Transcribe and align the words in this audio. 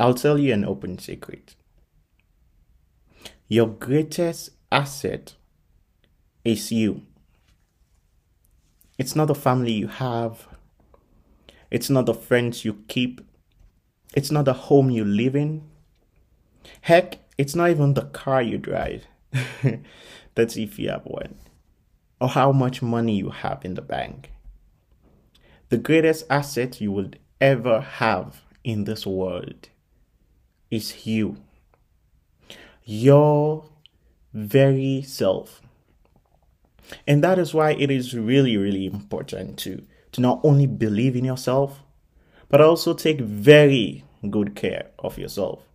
I'll 0.00 0.14
tell 0.14 0.38
you 0.38 0.52
an 0.52 0.64
open 0.64 0.98
secret. 0.98 1.56
Your 3.48 3.66
greatest 3.66 4.50
asset 4.70 5.34
is 6.44 6.70
you. 6.70 7.02
It's 8.96 9.16
not 9.16 9.26
the 9.26 9.34
family 9.34 9.72
you 9.72 9.88
have. 9.88 10.46
It's 11.70 11.90
not 11.90 12.06
the 12.06 12.14
friends 12.14 12.64
you 12.64 12.84
keep. 12.86 13.20
It's 14.14 14.30
not 14.30 14.44
the 14.44 14.52
home 14.52 14.90
you 14.90 15.04
live 15.04 15.34
in. 15.34 15.62
Heck, 16.82 17.18
it's 17.36 17.54
not 17.54 17.70
even 17.70 17.94
the 17.94 18.02
car 18.02 18.40
you 18.40 18.58
drive. 18.58 19.04
That's 20.34 20.56
if 20.56 20.78
you 20.78 20.90
have 20.90 21.04
one. 21.04 21.36
Or 22.20 22.28
how 22.28 22.52
much 22.52 22.82
money 22.82 23.16
you 23.16 23.30
have 23.30 23.64
in 23.64 23.74
the 23.74 23.82
bank. 23.82 24.30
The 25.70 25.76
greatest 25.76 26.24
asset 26.30 26.80
you 26.80 26.92
will 26.92 27.10
ever 27.40 27.80
have 27.80 28.42
in 28.62 28.84
this 28.84 29.06
world 29.06 29.68
is 30.70 31.06
you. 31.06 31.36
Your 32.84 33.68
very 34.32 35.02
self. 35.02 35.60
And 37.06 37.22
that 37.22 37.38
is 37.38 37.52
why 37.52 37.72
it 37.72 37.90
is 37.90 38.14
really, 38.14 38.56
really 38.56 38.86
important 38.86 39.58
to, 39.60 39.84
to 40.12 40.20
not 40.20 40.40
only 40.42 40.66
believe 40.66 41.16
in 41.16 41.24
yourself, 41.24 41.80
but 42.48 42.60
also 42.60 42.94
take 42.94 43.20
very 43.20 44.04
good 44.30 44.54
care 44.54 44.90
of 44.98 45.18
yourself. 45.18 45.67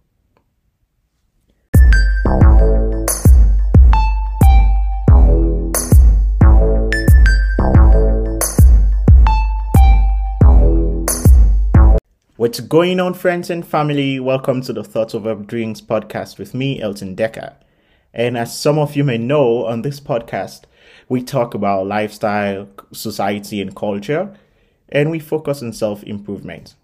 What's 12.43 12.59
going 12.59 12.99
on, 12.99 13.13
friends 13.13 13.49
and 13.49 13.65
family? 13.65 14.19
Welcome 14.19 14.59
to 14.63 14.73
the 14.73 14.83
Thoughts 14.83 15.15
Over 15.15 15.33
Drinks 15.33 15.79
podcast 15.79 16.37
with 16.37 16.53
me, 16.53 16.81
Elton 16.81 17.15
Decker. 17.15 17.55
And 18.13 18.37
as 18.37 18.59
some 18.59 18.77
of 18.77 18.97
you 18.97 19.05
may 19.05 19.17
know, 19.17 19.65
on 19.65 19.81
this 19.81 20.01
podcast, 20.01 20.63
we 21.07 21.23
talk 21.23 21.53
about 21.53 21.87
lifestyle, 21.87 22.67
society, 22.91 23.61
and 23.61 23.73
culture, 23.73 24.37
and 24.89 25.09
we 25.09 25.19
focus 25.19 25.63
on 25.63 25.71
self 25.71 26.03
improvement. 26.03 26.75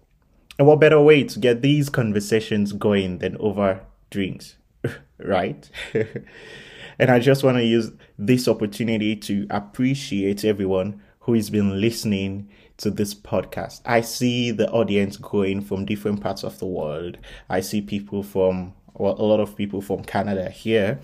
And 0.58 0.66
what 0.66 0.80
better 0.80 0.98
way 0.98 1.24
to 1.24 1.38
get 1.38 1.60
these 1.60 1.90
conversations 1.90 2.72
going 2.72 3.18
than 3.18 3.36
over 3.36 3.82
drinks, 4.08 4.56
right? 5.18 5.68
and 6.98 7.10
I 7.10 7.18
just 7.18 7.44
want 7.44 7.58
to 7.58 7.64
use 7.64 7.92
this 8.18 8.48
opportunity 8.48 9.14
to 9.14 9.46
appreciate 9.50 10.42
everyone 10.42 11.02
who 11.24 11.34
has 11.34 11.50
been 11.50 11.82
listening 11.82 12.48
to 12.80 12.90
this 12.90 13.14
podcast. 13.14 13.82
I 13.84 14.00
see 14.00 14.50
the 14.50 14.70
audience 14.70 15.16
growing 15.18 15.60
from 15.60 15.84
different 15.84 16.20
parts 16.20 16.42
of 16.42 16.58
the 16.58 16.66
world. 16.66 17.18
I 17.48 17.60
see 17.60 17.82
people 17.82 18.22
from, 18.22 18.72
well, 18.94 19.14
a 19.18 19.22
lot 19.22 19.40
of 19.40 19.54
people 19.54 19.82
from 19.82 20.02
Canada 20.02 20.48
here. 20.48 20.98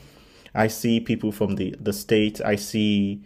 I 0.54 0.68
see 0.68 1.00
people 1.00 1.32
from 1.32 1.56
the, 1.56 1.74
the 1.78 1.92
States. 1.92 2.40
I 2.40 2.56
see 2.56 3.22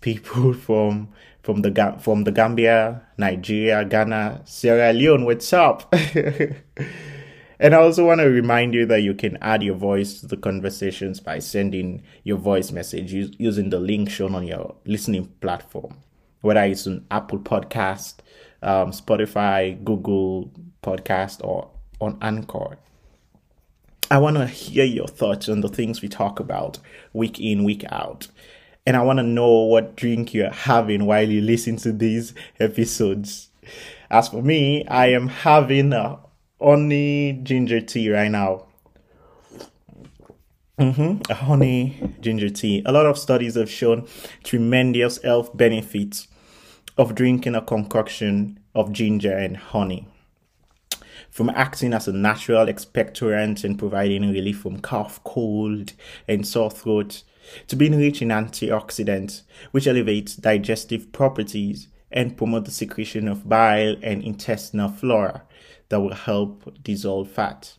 people 0.00 0.52
from 0.66 1.08
from 1.42 1.62
the 1.62 1.96
from 2.00 2.24
the 2.24 2.32
Gambia, 2.32 3.02
Nigeria, 3.18 3.84
Ghana, 3.84 4.42
Sierra 4.44 4.92
Leone. 4.92 5.24
What's 5.24 5.52
up? 5.52 5.94
and 7.58 7.74
I 7.74 7.78
also 7.78 8.06
want 8.06 8.20
to 8.20 8.26
remind 8.28 8.72
you 8.74 8.86
that 8.86 9.02
you 9.02 9.14
can 9.14 9.36
add 9.42 9.62
your 9.62 9.74
voice 9.76 10.20
to 10.20 10.26
the 10.26 10.36
conversations 10.36 11.20
by 11.20 11.38
sending 11.38 12.02
your 12.24 12.38
voice 12.38 12.72
message 12.72 13.12
using 13.12 13.70
the 13.70 13.80
link 13.80 14.10
shown 14.10 14.34
on 14.34 14.46
your 14.46 14.74
listening 14.86 15.26
platform 15.40 15.96
whether 16.40 16.62
it's 16.62 16.86
on 16.86 17.04
Apple 17.10 17.38
Podcast, 17.38 18.14
um, 18.62 18.90
Spotify, 18.90 19.82
Google 19.84 20.50
Podcast, 20.82 21.44
or 21.44 21.70
on 22.00 22.18
Anchor. 22.22 22.78
I 24.10 24.18
want 24.18 24.36
to 24.38 24.46
hear 24.46 24.84
your 24.84 25.06
thoughts 25.06 25.48
on 25.48 25.60
the 25.60 25.68
things 25.68 26.02
we 26.02 26.08
talk 26.08 26.40
about 26.40 26.78
week 27.12 27.38
in, 27.38 27.62
week 27.62 27.84
out. 27.90 28.26
And 28.86 28.96
I 28.96 29.02
want 29.02 29.18
to 29.18 29.22
know 29.22 29.64
what 29.64 29.94
drink 29.94 30.34
you're 30.34 30.50
having 30.50 31.06
while 31.06 31.28
you 31.28 31.40
listen 31.40 31.76
to 31.78 31.92
these 31.92 32.34
episodes. 32.58 33.50
As 34.10 34.28
for 34.28 34.42
me, 34.42 34.84
I 34.86 35.08
am 35.08 35.28
having 35.28 35.92
a 35.92 36.18
honey 36.60 37.38
ginger 37.44 37.80
tea 37.80 38.10
right 38.10 38.30
now. 38.30 38.66
Mm-hmm. 40.78 41.30
A 41.30 41.34
honey 41.34 42.14
ginger 42.20 42.48
tea. 42.48 42.82
A 42.86 42.92
lot 42.92 43.06
of 43.06 43.18
studies 43.18 43.54
have 43.54 43.70
shown 43.70 44.08
tremendous 44.42 45.22
health 45.22 45.56
benefits 45.56 46.26
of 47.00 47.14
drinking 47.14 47.54
a 47.54 47.62
concoction 47.62 48.60
of 48.74 48.92
ginger 48.92 49.34
and 49.34 49.56
honey. 49.56 50.06
From 51.30 51.48
acting 51.48 51.94
as 51.94 52.06
a 52.06 52.12
natural 52.12 52.66
expectorant 52.66 53.64
and 53.64 53.78
providing 53.78 54.30
relief 54.30 54.60
from 54.60 54.80
cough, 54.80 55.24
cold, 55.24 55.94
and 56.28 56.46
sore 56.46 56.70
throat, 56.70 57.22
to 57.68 57.74
being 57.74 57.96
rich 57.96 58.20
in 58.20 58.28
antioxidants, 58.28 59.44
which 59.70 59.86
elevate 59.86 60.36
digestive 60.40 61.10
properties 61.10 61.88
and 62.12 62.36
promote 62.36 62.66
the 62.66 62.70
secretion 62.70 63.28
of 63.28 63.48
bile 63.48 63.96
and 64.02 64.22
intestinal 64.22 64.90
flora 64.90 65.44
that 65.88 66.00
will 66.00 66.12
help 66.12 66.70
dissolve 66.82 67.30
fat. 67.30 67.78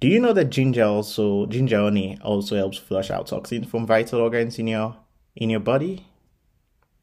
Do 0.00 0.08
you 0.08 0.18
know 0.18 0.32
that 0.32 0.50
ginger 0.50 0.84
also 0.84 1.46
ginger 1.46 1.78
honey 1.78 2.18
also 2.22 2.56
helps 2.56 2.78
flush 2.78 3.12
out 3.12 3.28
toxins 3.28 3.68
from 3.68 3.86
vital 3.86 4.20
organs 4.20 4.58
in 4.58 4.66
your 4.66 4.96
in 5.36 5.50
your 5.50 5.60
body? 5.60 6.08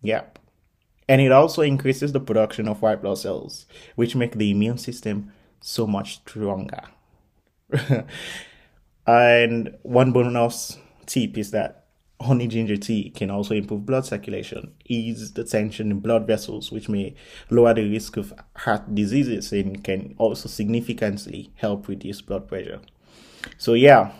Yep 0.02 0.40
and 1.08 1.22
it 1.22 1.32
also 1.32 1.62
increases 1.62 2.12
the 2.12 2.20
production 2.20 2.68
of 2.68 2.82
white 2.82 3.02
blood 3.02 3.18
cells, 3.18 3.66
which 3.96 4.16
make 4.16 4.36
the 4.36 4.52
immune 4.52 4.78
system 4.78 5.32
so 5.62 5.86
much 5.86 6.16
stronger. 6.16 6.84
and 9.08 9.76
one 9.84 10.12
bonus 10.12 10.78
tip 11.06 11.38
is 11.38 11.52
that 11.52 11.86
honey 12.22 12.48
ginger 12.48 12.78
tea 12.78 13.10
can 13.10 13.30
also 13.30 13.54
improve 13.54 13.86
blood 13.86 14.06
circulation, 14.06 14.74
ease 14.86 15.34
the 15.34 15.44
tension 15.44 15.92
in 15.92 16.00
blood 16.00 16.26
vessels, 16.26 16.72
which 16.72 16.90
may 16.90 17.14
lower 17.50 17.74
the 17.74 17.90
risk 17.90 18.18
of 18.18 18.34
heart 18.56 18.96
diseases 18.96 19.52
and 19.52 19.84
can 19.84 20.16
also 20.18 20.48
significantly 20.48 21.52
help 21.56 21.88
reduce 21.88 22.22
blood 22.22 22.48
pressure. 22.48 22.80
So, 23.58 23.74
yeah, 23.74 24.12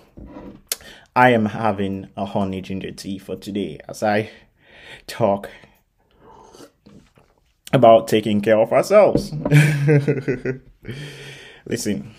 I 1.16 1.31
am 1.31 1.45
having 1.45 2.09
a 2.16 2.25
honey 2.25 2.62
ginger 2.62 2.91
tea 2.91 3.18
for 3.18 3.35
today 3.35 3.79
as 3.88 4.03
I 4.03 4.29
talk 5.07 5.50
about 7.75 8.08
taking 8.08 8.41
care 8.41 8.58
of 8.58 8.72
ourselves. 8.72 9.31
Listen, 11.68 12.16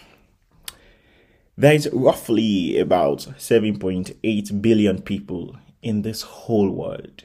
there 1.56 1.72
is 1.72 1.89
roughly 1.93 2.78
about 2.78 3.21
7.8 3.39 4.62
billion 4.62 5.03
people 5.03 5.56
in 5.83 6.03
this 6.03 6.22
whole 6.22 6.71
world. 6.71 7.25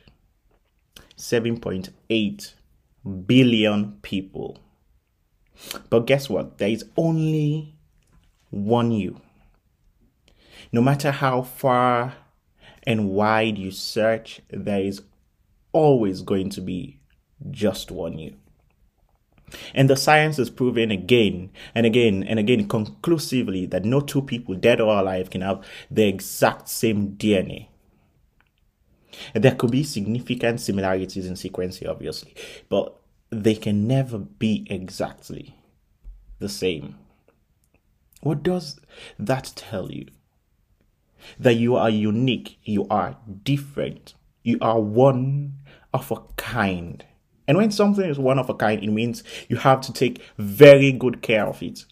7.8 1.17 2.53
billion 3.25 3.91
people. 4.01 4.57
But 5.89 6.07
guess 6.07 6.29
what? 6.29 6.57
There 6.57 6.69
is 6.69 6.85
only 6.95 7.75
one 8.49 8.91
you. 8.91 9.19
No 10.71 10.81
matter 10.81 11.11
how 11.11 11.41
far 11.41 12.13
and 12.83 13.09
wide 13.09 13.57
you 13.57 13.71
search, 13.71 14.41
there 14.49 14.81
is 14.81 15.01
always 15.73 16.21
going 16.21 16.49
to 16.51 16.61
be 16.61 17.00
just 17.49 17.91
one 17.91 18.17
you. 18.17 18.35
And 19.73 19.89
the 19.89 19.97
science 19.97 20.39
is 20.39 20.49
proving 20.49 20.91
again 20.91 21.51
and 21.75 21.85
again 21.85 22.23
and 22.23 22.39
again 22.39 22.67
conclusively 22.67 23.65
that 23.67 23.85
no 23.85 23.99
two 23.99 24.21
people, 24.21 24.55
dead 24.55 24.79
or 24.79 24.97
alive, 24.97 25.29
can 25.29 25.41
have 25.41 25.65
the 25.89 26.07
exact 26.07 26.69
same 26.69 27.11
DNA. 27.11 27.67
There 29.33 29.55
could 29.55 29.71
be 29.71 29.83
significant 29.83 30.61
similarities 30.61 31.25
in 31.25 31.33
sequencing, 31.33 31.89
obviously, 31.89 32.33
but 32.69 32.95
they 33.29 33.55
can 33.55 33.87
never 33.87 34.17
be 34.17 34.65
exactly 34.69 35.55
the 36.39 36.49
same. 36.49 36.95
What 38.21 38.43
does 38.43 38.79
that 39.17 39.51
tell 39.55 39.91
you? 39.91 40.07
That 41.39 41.55
you 41.55 41.75
are 41.75 41.89
unique, 41.89 42.57
you 42.63 42.87
are 42.89 43.17
different, 43.43 44.15
you 44.43 44.57
are 44.61 44.79
one 44.79 45.53
of 45.93 46.11
a 46.11 46.17
kind. 46.35 47.05
And 47.51 47.57
when 47.57 47.69
something 47.69 48.09
is 48.09 48.17
one 48.17 48.39
of 48.39 48.49
a 48.49 48.53
kind, 48.53 48.81
it 48.81 48.91
means 48.91 49.25
you 49.49 49.57
have 49.57 49.81
to 49.81 49.91
take 49.91 50.21
very 50.37 50.93
good 50.93 51.21
care 51.21 51.45
of 51.45 51.61
it. 51.61 51.83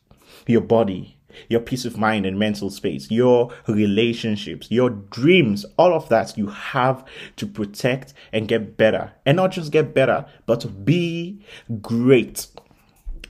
Your 0.47 0.61
body, 0.61 1.17
your 1.49 1.59
peace 1.59 1.83
of 1.83 1.97
mind 1.97 2.25
and 2.25 2.39
mental 2.39 2.69
space, 2.69 3.11
your 3.11 3.51
relationships, 3.67 4.71
your 4.71 4.89
dreams, 4.89 5.65
all 5.77 5.93
of 5.93 6.07
that 6.07 6.37
you 6.37 6.47
have 6.47 7.03
to 7.35 7.45
protect 7.45 8.13
and 8.31 8.47
get 8.47 8.77
better. 8.77 9.11
And 9.25 9.35
not 9.35 9.51
just 9.51 9.73
get 9.73 9.93
better, 9.93 10.25
but 10.45 10.85
be 10.85 11.43
great. 11.81 12.47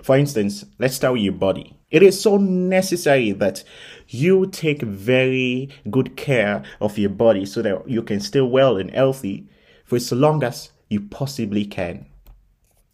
For 0.04 0.16
instance, 0.16 0.66
let's 0.78 0.98
start 0.98 1.14
with 1.14 1.24
your 1.24 1.34
body. 1.34 1.80
It 1.90 2.04
is 2.04 2.22
so 2.22 2.38
necessary 2.38 3.32
that 3.32 3.64
you 4.08 4.46
take 4.46 4.84
very 4.84 5.70
good 5.90 6.16
care 6.16 6.62
of 6.80 7.00
your 7.00 7.10
body 7.10 7.48
so 7.48 7.64
that 7.64 7.90
you 7.90 8.04
can 8.04 8.20
stay 8.20 8.42
well 8.42 8.78
and 8.78 8.92
healthy 8.92 9.50
for 9.84 9.96
as 9.96 10.12
long 10.12 10.44
as 10.44 10.70
you 10.90 11.02
possibly 11.02 11.66
can. 11.66 12.06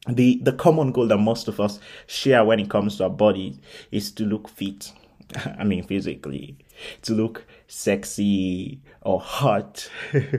The 0.07 0.39
the 0.43 0.53
common 0.53 0.91
goal 0.91 1.07
that 1.07 1.17
most 1.17 1.47
of 1.47 1.59
us 1.59 1.79
share 2.07 2.43
when 2.43 2.59
it 2.59 2.69
comes 2.69 2.97
to 2.97 3.05
our 3.05 3.09
body 3.09 3.59
is 3.91 4.11
to 4.13 4.23
look 4.23 4.49
fit. 4.49 4.91
I 5.57 5.63
mean 5.63 5.83
physically. 5.83 6.57
To 7.03 7.13
look 7.13 7.45
sexy 7.67 8.81
or 9.01 9.19
hot 9.19 9.89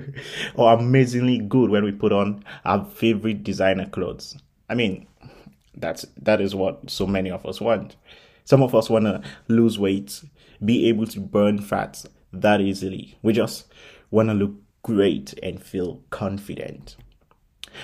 or 0.55 0.75
amazingly 0.75 1.39
good 1.39 1.71
when 1.71 1.85
we 1.85 1.93
put 1.93 2.13
on 2.13 2.45
our 2.65 2.85
favorite 2.85 3.43
designer 3.43 3.87
clothes. 3.87 4.37
I 4.69 4.75
mean 4.75 5.07
that's 5.75 6.07
that 6.23 6.41
is 6.41 6.55
what 6.55 6.91
so 6.91 7.07
many 7.07 7.31
of 7.31 7.45
us 7.47 7.61
want. 7.61 7.97
Some 8.45 8.63
of 8.63 8.75
us 8.75 8.89
want 8.89 9.07
to 9.07 9.23
lose 9.49 9.79
weight 9.79 10.23
be 10.65 10.89
able 10.89 11.07
to 11.07 11.21
burn 11.21 11.59
fat 11.61 12.05
that 12.33 12.61
easily. 12.61 13.19
We 13.23 13.33
just 13.33 13.67
want 14.11 14.29
to 14.29 14.35
look 14.35 14.55
great 14.83 15.35
and 15.43 15.63
feel 15.63 16.03
confident 16.11 16.97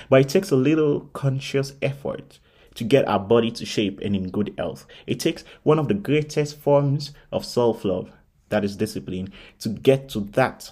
but 0.09 0.21
it 0.21 0.29
takes 0.29 0.51
a 0.51 0.55
little 0.55 1.01
conscious 1.13 1.73
effort 1.81 2.39
to 2.75 2.83
get 2.83 3.07
our 3.07 3.19
body 3.19 3.51
to 3.51 3.65
shape 3.65 3.99
and 4.01 4.15
in 4.15 4.29
good 4.29 4.53
health. 4.57 4.85
It 5.07 5.19
takes 5.19 5.43
one 5.63 5.79
of 5.79 5.87
the 5.87 5.93
greatest 5.93 6.57
forms 6.57 7.11
of 7.31 7.45
self 7.45 7.85
love, 7.85 8.11
that 8.49 8.63
is 8.63 8.75
discipline, 8.75 9.31
to 9.59 9.69
get 9.69 10.09
to 10.09 10.21
that. 10.21 10.71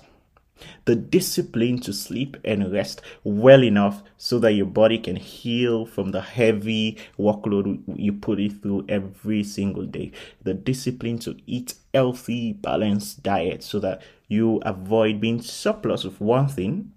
The 0.85 0.95
discipline 0.95 1.79
to 1.81 1.93
sleep 1.93 2.37
and 2.45 2.71
rest 2.71 3.01
well 3.23 3.63
enough 3.63 4.03
so 4.17 4.37
that 4.39 4.53
your 4.53 4.67
body 4.67 4.99
can 4.99 5.15
heal 5.15 5.87
from 5.87 6.11
the 6.11 6.21
heavy 6.21 6.99
workload 7.17 7.81
you 7.95 8.13
put 8.13 8.39
it 8.39 8.61
through 8.61 8.85
every 8.87 9.43
single 9.43 9.85
day. 9.87 10.11
The 10.43 10.53
discipline 10.53 11.17
to 11.19 11.35
eat 11.47 11.73
healthy, 11.95 12.53
balanced 12.53 13.23
diet 13.23 13.63
so 13.63 13.79
that 13.79 14.03
you 14.27 14.57
avoid 14.63 15.19
being 15.19 15.41
surplus 15.41 16.05
of 16.05 16.21
one 16.21 16.47
thing 16.47 16.91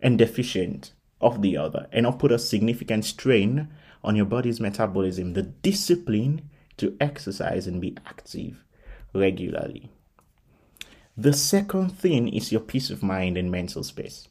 and 0.00 0.16
deficient 0.16 0.92
of 1.22 1.42
the 1.42 1.56
other 1.56 1.86
and 1.92 2.04
not 2.04 2.18
put 2.18 2.32
a 2.32 2.38
significant 2.38 3.04
strain 3.04 3.68
on 4.04 4.16
your 4.16 4.24
body's 4.24 4.60
metabolism, 4.60 5.34
the 5.34 5.42
discipline 5.42 6.50
to 6.76 6.96
exercise 7.00 7.66
and 7.66 7.80
be 7.80 7.96
active 8.06 8.64
regularly. 9.14 9.90
The 11.16 11.32
second 11.32 11.90
thing 11.90 12.28
is 12.28 12.50
your 12.50 12.60
peace 12.60 12.90
of 12.90 13.02
mind 13.02 13.36
and 13.36 13.50
mental 13.50 13.82
space. 13.82 14.28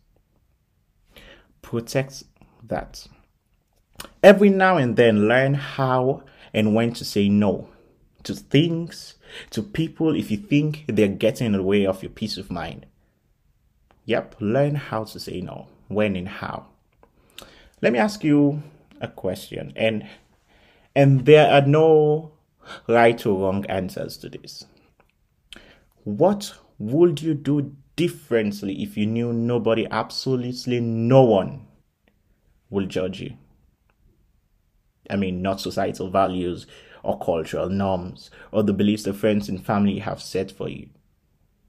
Protect 1.61 2.23
that. 2.67 3.07
Every 4.23 4.49
now 4.49 4.77
and 4.77 4.95
then, 4.95 5.27
learn 5.27 5.53
how 5.53 6.23
and 6.53 6.73
when 6.73 6.93
to 6.93 7.05
say 7.05 7.29
no 7.29 7.69
to 8.23 8.35
things, 8.35 9.15
to 9.51 9.61
people 9.61 10.15
if 10.15 10.31
you 10.31 10.37
think 10.37 10.85
they're 10.87 11.07
getting 11.07 11.47
in 11.47 11.53
the 11.53 11.63
way 11.63 11.85
of 11.85 12.03
your 12.03 12.11
peace 12.11 12.37
of 12.37 12.51
mind. 12.51 12.85
Yep, 14.05 14.35
learn 14.39 14.75
how 14.75 15.03
to 15.05 15.19
say 15.19 15.41
no, 15.41 15.67
when 15.87 16.15
and 16.15 16.27
how. 16.27 16.67
Let 17.81 17.93
me 17.93 17.99
ask 17.99 18.23
you 18.23 18.61
a 18.99 19.07
question, 19.07 19.73
and 19.75 20.07
and 20.95 21.25
there 21.25 21.51
are 21.51 21.65
no 21.65 22.33
right 22.87 23.25
or 23.25 23.39
wrong 23.39 23.65
answers 23.65 24.17
to 24.17 24.29
this. 24.29 24.65
What 26.03 26.53
would 26.77 27.21
you 27.21 27.33
do 27.33 27.75
differently 27.95 28.83
if 28.83 28.97
you 28.97 29.05
knew 29.07 29.33
nobody, 29.33 29.87
absolutely 29.89 30.79
no 30.79 31.23
one, 31.23 31.65
will 32.69 32.85
judge 32.85 33.19
you? 33.19 33.33
I 35.09 35.15
mean, 35.15 35.41
not 35.41 35.59
societal 35.59 36.09
values 36.09 36.67
or 37.03 37.19
cultural 37.19 37.69
norms 37.69 38.29
or 38.51 38.61
the 38.63 38.73
beliefs 38.73 39.03
the 39.03 39.13
friends 39.13 39.49
and 39.49 39.63
family 39.63 39.99
have 39.99 40.21
set 40.21 40.51
for 40.51 40.69
you. 40.69 40.89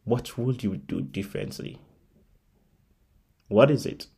What 0.05 0.37
would 0.37 0.63
you 0.63 0.77
do 0.77 1.01
differently? 1.01 1.79
What 3.49 3.71
is 3.71 3.87
it? 3.87 4.09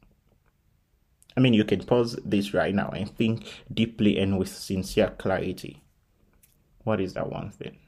I 1.36 1.40
mean, 1.40 1.54
you 1.54 1.64
can 1.64 1.84
pause 1.84 2.18
this 2.24 2.54
right 2.54 2.74
now 2.74 2.90
and 2.90 3.10
think 3.10 3.44
deeply 3.72 4.18
and 4.18 4.38
with 4.38 4.48
sincere 4.48 5.10
clarity. 5.18 5.82
What 6.84 7.00
is 7.00 7.14
that 7.14 7.30
one 7.30 7.50
thing? 7.50 7.78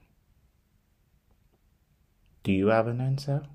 Do 2.42 2.52
you 2.52 2.68
have 2.68 2.86
an 2.86 3.00
answer? 3.00 3.46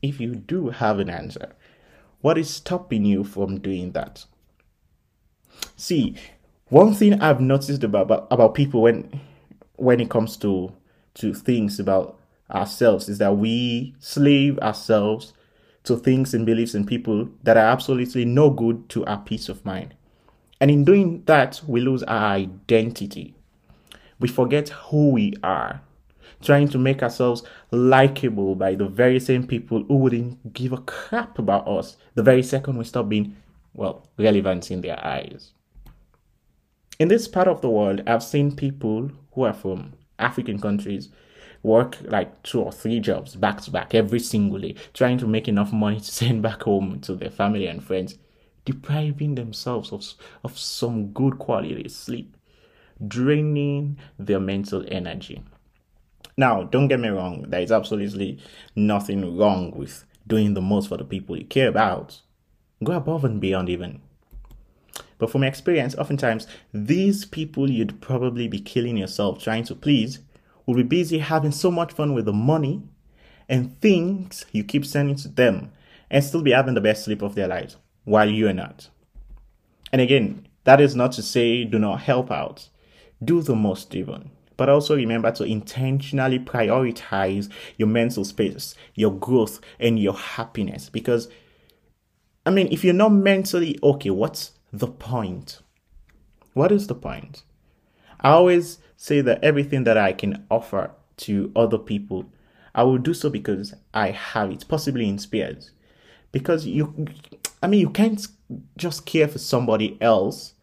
If 0.00 0.20
you 0.20 0.34
do 0.34 0.70
have 0.70 0.98
an 0.98 1.10
answer, 1.10 1.52
what 2.20 2.38
is 2.38 2.50
stopping 2.50 3.04
you 3.04 3.24
from 3.24 3.58
doing 3.58 3.92
that? 3.92 4.24
See, 5.76 6.14
one 6.68 6.94
thing 6.94 7.20
I've 7.20 7.40
noticed 7.40 7.82
about, 7.84 8.02
about, 8.02 8.28
about 8.30 8.54
people 8.54 8.82
when 8.82 9.20
when 9.76 10.00
it 10.00 10.10
comes 10.10 10.36
to 10.38 10.72
to 11.14 11.32
things 11.32 11.80
about 11.80 12.18
ourselves 12.50 13.08
is 13.08 13.18
that 13.18 13.36
we 13.36 13.94
slave 13.98 14.58
ourselves 14.58 15.32
to 15.84 15.96
things 15.96 16.34
and 16.34 16.44
beliefs 16.44 16.74
and 16.74 16.86
people 16.86 17.28
that 17.42 17.56
are 17.56 17.70
absolutely 17.70 18.24
no 18.24 18.50
good 18.50 18.88
to 18.90 19.04
our 19.06 19.18
peace 19.18 19.48
of 19.48 19.64
mind. 19.64 19.94
And 20.60 20.70
in 20.70 20.84
doing 20.84 21.22
that, 21.26 21.60
we 21.66 21.80
lose 21.80 22.02
our 22.02 22.32
identity. 22.32 23.34
We 24.18 24.28
forget 24.28 24.70
who 24.70 25.10
we 25.10 25.34
are, 25.42 25.80
trying 26.42 26.68
to 26.68 26.78
make 26.78 27.02
ourselves 27.02 27.42
likable 27.70 28.54
by 28.54 28.74
the 28.74 28.88
very 28.88 29.20
same 29.20 29.46
people 29.46 29.84
who 29.84 29.96
wouldn't 29.96 30.52
give 30.52 30.72
a 30.72 30.78
crap 30.78 31.38
about 31.38 31.68
us 31.68 31.96
the 32.14 32.22
very 32.22 32.42
second 32.42 32.76
we 32.76 32.84
stop 32.84 33.08
being, 33.08 33.36
well, 33.74 34.08
relevant 34.18 34.70
in 34.70 34.80
their 34.80 35.04
eyes. 35.04 35.52
In 36.98 37.06
this 37.06 37.28
part 37.28 37.46
of 37.46 37.60
the 37.60 37.70
world, 37.70 38.02
I've 38.08 38.24
seen 38.24 38.56
people 38.56 39.12
who 39.32 39.44
are 39.44 39.52
from 39.52 39.92
African 40.18 40.58
countries 40.60 41.10
work 41.62 41.98
like 42.02 42.42
two 42.42 42.60
or 42.60 42.72
three 42.72 43.00
jobs 43.00 43.34
back 43.34 43.60
to 43.62 43.70
back 43.70 43.94
every 43.94 44.20
single 44.20 44.58
day, 44.58 44.74
trying 44.94 45.18
to 45.18 45.26
make 45.26 45.48
enough 45.48 45.72
money 45.72 46.00
to 46.00 46.04
send 46.04 46.42
back 46.42 46.62
home 46.62 47.00
to 47.00 47.14
their 47.14 47.30
family 47.30 47.66
and 47.66 47.82
friends, 47.82 48.18
depriving 48.64 49.34
themselves 49.34 49.92
of, 49.92 50.04
of 50.44 50.58
some 50.58 51.08
good 51.12 51.38
quality 51.38 51.88
sleep, 51.88 52.36
draining 53.06 53.98
their 54.18 54.40
mental 54.40 54.84
energy. 54.88 55.42
Now, 56.36 56.62
don't 56.62 56.88
get 56.88 57.00
me 57.00 57.08
wrong, 57.08 57.46
there 57.48 57.60
is 57.60 57.72
absolutely 57.72 58.38
nothing 58.76 59.36
wrong 59.36 59.72
with 59.72 60.04
doing 60.26 60.54
the 60.54 60.60
most 60.60 60.88
for 60.88 60.96
the 60.96 61.04
people 61.04 61.36
you 61.36 61.44
care 61.44 61.68
about. 61.68 62.20
Go 62.84 62.92
above 62.92 63.24
and 63.24 63.40
beyond, 63.40 63.68
even. 63.68 64.00
But 65.18 65.30
from 65.30 65.40
my 65.40 65.48
experience, 65.48 65.96
oftentimes 65.96 66.46
these 66.72 67.24
people 67.24 67.68
you'd 67.68 68.00
probably 68.00 68.46
be 68.46 68.60
killing 68.60 68.96
yourself 68.96 69.42
trying 69.42 69.64
to 69.64 69.74
please 69.74 70.20
will 70.68 70.74
be 70.74 70.82
busy 70.82 71.18
having 71.18 71.50
so 71.50 71.70
much 71.70 71.94
fun 71.94 72.12
with 72.12 72.26
the 72.26 72.32
money 72.32 72.82
and 73.48 73.80
things 73.80 74.44
you 74.52 74.62
keep 74.62 74.84
sending 74.84 75.16
to 75.16 75.26
them 75.26 75.72
and 76.10 76.22
still 76.22 76.42
be 76.42 76.50
having 76.50 76.74
the 76.74 76.80
best 76.80 77.06
sleep 77.06 77.22
of 77.22 77.34
their 77.34 77.48
lives 77.48 77.78
while 78.04 78.28
you're 78.28 78.52
not. 78.52 78.90
And 79.90 80.02
again, 80.02 80.46
that 80.64 80.78
is 80.78 80.94
not 80.94 81.12
to 81.12 81.22
say 81.22 81.64
do 81.64 81.78
not 81.78 82.02
help 82.02 82.30
out. 82.30 82.68
Do 83.24 83.40
the 83.40 83.54
most 83.54 83.94
even. 83.94 84.30
But 84.58 84.68
also 84.68 84.94
remember 84.94 85.32
to 85.32 85.44
intentionally 85.44 86.38
prioritize 86.38 87.50
your 87.78 87.88
mental 87.88 88.26
space, 88.26 88.74
your 88.94 89.12
growth, 89.12 89.60
and 89.80 89.98
your 89.98 90.12
happiness. 90.12 90.90
Because, 90.90 91.30
I 92.44 92.50
mean, 92.50 92.68
if 92.70 92.84
you're 92.84 92.92
not 92.92 93.12
mentally 93.12 93.78
okay, 93.82 94.10
what's 94.10 94.52
the 94.70 94.88
point? 94.88 95.60
What 96.52 96.72
is 96.72 96.88
the 96.88 96.94
point? 96.94 97.44
I 98.20 98.30
always 98.30 98.80
say 99.00 99.20
that 99.20 99.42
everything 99.44 99.84
that 99.84 99.96
I 99.96 100.12
can 100.12 100.44
offer 100.50 100.90
to 101.18 101.52
other 101.54 101.78
people, 101.78 102.26
I 102.74 102.82
will 102.82 102.98
do 102.98 103.14
so 103.14 103.30
because 103.30 103.72
I 103.94 104.10
have 104.10 104.50
it, 104.50 104.64
possibly 104.68 105.08
in 105.08 105.18
spares. 105.18 105.70
Because 106.32 106.66
you, 106.66 107.06
I 107.62 107.68
mean, 107.68 107.80
you 107.80 107.90
can't 107.90 108.26
just 108.76 109.06
care 109.06 109.28
for 109.28 109.38
somebody 109.38 109.96
else 110.00 110.54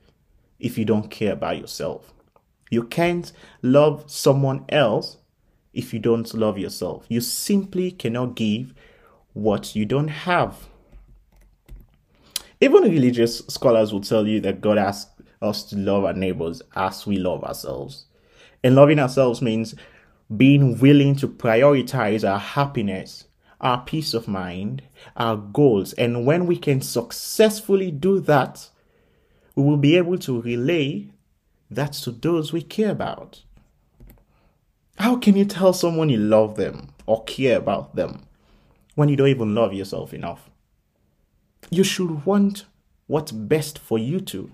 if 0.60 0.78
you 0.78 0.84
don't 0.84 1.10
care 1.10 1.32
about 1.32 1.60
yourself. 1.60 2.14
You 2.70 2.84
can't 2.84 3.32
love 3.62 4.04
someone 4.12 4.66
else 4.68 5.16
if 5.74 5.94
you 5.94 6.00
don't 6.00 6.32
love 6.34 6.58
yourself. 6.58 7.06
You 7.08 7.22
simply 7.22 7.90
cannot 7.90 8.36
give 8.36 8.74
what 9.32 9.78
you 9.78 9.86
don't 9.86 10.10
have. 10.10 10.68
Even 12.60 12.84
religious 12.84 13.40
scholars 13.48 13.94
will 13.94 14.02
tell 14.02 14.28
you 14.28 14.42
that 14.42 14.60
God 14.60 14.78
asks 14.78 15.10
us 15.42 15.64
to 15.70 15.78
love 15.78 16.04
our 16.04 16.14
neighbors 16.14 16.62
as 16.76 17.08
we 17.08 17.18
love 17.18 17.46
ourselves. 17.46 18.08
And 18.66 18.74
loving 18.74 18.98
ourselves 18.98 19.44
means 19.44 19.76
being 20.36 20.80
willing 20.80 21.16
to 21.18 21.28
prioritize 21.28 22.28
our 22.28 22.40
happiness, 22.40 23.26
our 23.62 23.84
peace 23.84 24.16
of 24.16 24.28
mind, 24.28 24.82
our 25.16 25.38
goals. 25.38 25.94
And 25.94 26.26
when 26.26 26.48
we 26.48 26.58
can 26.58 26.82
successfully 26.82 27.92
do 27.92 28.20
that, 28.22 28.68
we 29.54 29.62
will 29.62 29.78
be 29.78 29.96
able 29.98 30.18
to 30.18 30.42
relay 30.42 31.12
that 31.70 31.94
to 31.94 32.12
those 32.12 32.52
we 32.52 32.64
care 32.64 32.90
about. 32.90 33.44
How 34.98 35.18
can 35.18 35.36
you 35.36 35.46
tell 35.46 35.72
someone 35.72 36.10
you 36.10 36.18
love 36.18 36.56
them 36.56 36.90
or 37.06 37.24
care 37.26 37.60
about 37.60 37.96
them 37.96 38.24
when 38.96 39.10
you 39.10 39.16
don't 39.16 39.28
even 39.28 39.54
love 39.54 39.74
yourself 39.74 40.12
enough? 40.12 40.50
You 41.70 41.84
should 41.84 42.26
want 42.26 42.66
what's 43.06 43.32
best 43.32 43.78
for 43.78 44.00
you 44.00 44.20
too. 44.20 44.50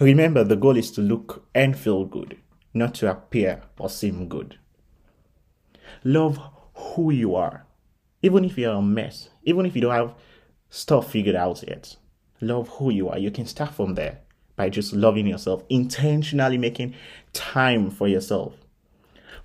Remember, 0.00 0.42
the 0.42 0.56
goal 0.56 0.76
is 0.76 0.90
to 0.90 1.00
look 1.00 1.46
and 1.54 1.78
feel 1.78 2.04
good 2.04 2.36
not 2.74 2.94
to 2.94 3.10
appear 3.10 3.62
or 3.78 3.88
seem 3.88 4.28
good. 4.28 4.58
Love 6.02 6.38
who 6.74 7.10
you 7.10 7.34
are, 7.34 7.64
even 8.20 8.44
if 8.44 8.58
you're 8.58 8.74
a 8.74 8.82
mess, 8.82 9.28
even 9.44 9.64
if 9.64 9.74
you 9.74 9.80
don't 9.80 9.94
have 9.94 10.14
stuff 10.68 11.12
figured 11.12 11.36
out 11.36 11.62
yet. 11.66 11.96
Love 12.40 12.68
who 12.68 12.90
you 12.90 13.08
are. 13.08 13.18
You 13.18 13.30
can 13.30 13.46
start 13.46 13.74
from 13.74 13.94
there 13.94 14.18
by 14.56 14.68
just 14.68 14.92
loving 14.92 15.26
yourself, 15.26 15.62
intentionally 15.68 16.58
making 16.58 16.94
time 17.32 17.90
for 17.90 18.08
yourself. 18.08 18.54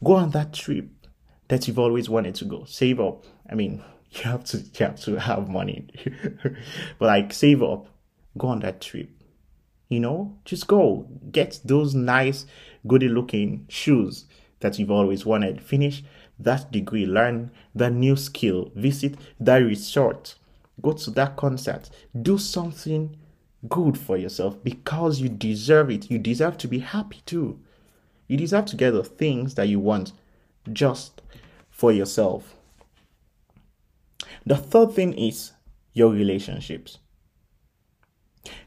Go 0.03 0.13
on 0.13 0.31
that 0.31 0.53
trip 0.53 0.89
that 1.47 1.67
you've 1.67 1.79
always 1.79 2.09
wanted 2.09 2.35
to 2.35 2.45
go. 2.45 2.63
Save 2.65 2.99
up. 2.99 3.25
I 3.49 3.55
mean, 3.55 3.83
you 4.11 4.23
have 4.23 4.43
to 4.45 4.57
you 4.57 4.85
have 4.85 4.99
to 5.01 5.19
have 5.19 5.49
money. 5.49 5.87
but 6.99 7.05
like 7.05 7.33
save 7.33 7.61
up. 7.61 7.87
Go 8.37 8.47
on 8.47 8.59
that 8.59 8.81
trip. 8.81 9.09
You 9.89 9.99
know, 9.99 10.37
just 10.45 10.67
go. 10.67 11.07
Get 11.31 11.59
those 11.65 11.95
nice, 11.95 12.45
goody 12.87 13.09
looking 13.09 13.65
shoes 13.67 14.25
that 14.59 14.77
you've 14.77 14.91
always 14.91 15.25
wanted. 15.25 15.61
Finish 15.61 16.03
that 16.39 16.71
degree, 16.71 17.05
learn 17.05 17.51
that 17.75 17.91
new 17.91 18.15
skill, 18.15 18.71
visit 18.75 19.15
that 19.39 19.57
resort, 19.57 20.35
go 20.81 20.93
to 20.93 21.11
that 21.11 21.35
concert, 21.35 21.89
do 22.21 22.37
something 22.37 23.17
good 23.67 23.97
for 23.97 24.15
yourself 24.15 24.63
because 24.63 25.19
you 25.19 25.27
deserve 25.27 25.89
it. 25.89 26.09
You 26.09 26.17
deserve 26.17 26.57
to 26.59 26.67
be 26.67 26.79
happy 26.79 27.21
too. 27.25 27.59
You 28.27 28.37
deserve 28.37 28.65
to 28.67 28.75
get 28.75 28.91
the 28.91 29.03
things 29.03 29.55
that 29.55 29.67
you 29.67 29.79
want 29.79 30.13
just 30.71 31.21
for 31.69 31.91
yourself. 31.91 32.55
The 34.45 34.55
third 34.55 34.93
thing 34.93 35.13
is 35.13 35.51
your 35.93 36.11
relationships. 36.11 36.99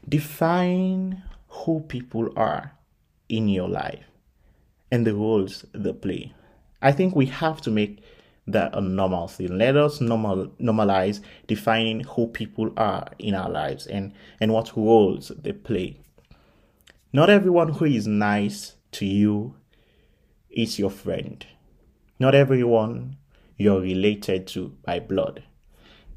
Define 0.07 1.23
who 1.47 1.81
people 1.81 2.31
are 2.35 2.73
in 3.29 3.47
your 3.47 3.69
life 3.69 4.05
and 4.91 5.07
the 5.07 5.15
roles 5.15 5.65
they 5.73 5.93
play. 5.93 6.33
I 6.81 6.91
think 6.91 7.15
we 7.15 7.25
have 7.27 7.61
to 7.61 7.71
make 7.71 8.03
that 8.47 8.75
a 8.75 8.81
normal 8.81 9.27
thing. 9.27 9.57
Let 9.57 9.77
us 9.77 10.01
normal 10.01 10.47
normalize 10.59 11.21
defining 11.47 12.01
who 12.01 12.27
people 12.27 12.71
are 12.75 13.07
in 13.17 13.35
our 13.35 13.49
lives 13.49 13.87
and, 13.87 14.13
and 14.39 14.51
what 14.51 14.75
roles 14.75 15.31
they 15.41 15.53
play. 15.53 15.99
Not 17.13 17.29
everyone 17.29 17.69
who 17.69 17.85
is 17.85 18.07
nice 18.07 18.73
to 18.93 19.05
you 19.05 19.55
is 20.49 20.77
your 20.77 20.89
friend. 20.89 21.45
Not 22.19 22.35
everyone 22.35 23.17
you're 23.57 23.81
related 23.81 24.47
to 24.47 24.75
by 24.83 24.99
blood 24.99 25.43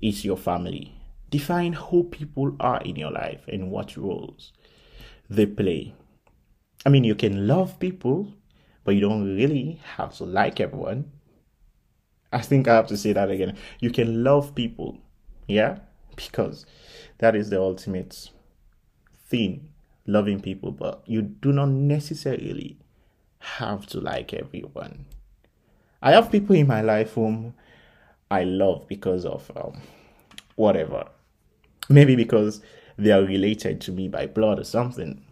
is 0.00 0.24
your 0.24 0.36
family. 0.36 0.95
Define 1.36 1.72
who 1.74 2.04
people 2.04 2.56
are 2.60 2.80
in 2.82 2.96
your 2.96 3.10
life 3.10 3.44
and 3.48 3.70
what 3.70 3.96
roles 3.96 4.52
they 5.28 5.46
play. 5.46 5.94
I 6.84 6.88
mean, 6.88 7.04
you 7.04 7.14
can 7.14 7.46
love 7.46 7.78
people 7.78 8.32
but 8.86 8.94
you 8.94 9.00
don't 9.00 9.36
really 9.36 9.80
have 9.96 10.14
to 10.16 10.24
like 10.24 10.60
everyone. 10.60 11.10
I 12.32 12.40
think 12.40 12.68
I 12.68 12.76
have 12.76 12.86
to 12.86 12.96
say 12.96 13.12
that 13.12 13.30
again. 13.30 13.56
You 13.80 13.90
can 13.90 14.22
love 14.22 14.54
people, 14.54 14.98
yeah, 15.48 15.80
because 16.14 16.64
that 17.18 17.34
is 17.34 17.50
the 17.50 17.60
ultimate 17.60 18.30
thing 19.28 19.70
loving 20.06 20.40
people, 20.40 20.70
but 20.70 21.02
you 21.04 21.20
do 21.20 21.52
not 21.52 21.68
necessarily 21.68 22.78
have 23.40 23.86
to 23.88 24.00
like 24.00 24.32
everyone. 24.32 25.06
I 26.00 26.12
have 26.12 26.30
people 26.30 26.54
in 26.54 26.68
my 26.68 26.80
life 26.80 27.14
whom 27.14 27.54
I 28.30 28.44
love 28.44 28.86
because 28.86 29.24
of 29.24 29.50
um, 29.56 29.80
whatever. 30.54 31.08
Maybe 31.88 32.16
because 32.16 32.60
they 32.96 33.12
are 33.12 33.22
related 33.22 33.80
to 33.82 33.92
me 33.92 34.08
by 34.08 34.26
blood 34.26 34.58
or 34.58 34.64
something. 34.64 35.22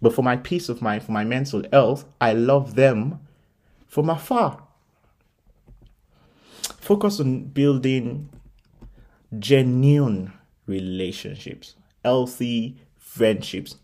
But 0.00 0.14
for 0.14 0.22
my 0.22 0.36
peace 0.36 0.68
of 0.68 0.82
mind, 0.82 1.04
for 1.04 1.12
my 1.12 1.24
mental 1.24 1.62
health, 1.72 2.04
I 2.20 2.32
love 2.32 2.74
them 2.74 3.20
from 3.86 4.10
afar. 4.10 4.62
Focus 6.80 7.20
on 7.20 7.44
building 7.44 8.28
genuine 9.38 10.32
relationships, 10.66 11.76
healthy 12.04 12.78
friendships. 12.98 13.76